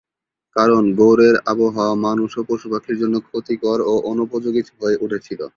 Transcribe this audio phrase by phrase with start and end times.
[0.55, 5.41] কারণ, গৌড়ের আবহাওয়া মানুষ ও পশুপাখির জন্য ক্ষতিকর ও অনুপযোগী হয়ে উঠেছিল।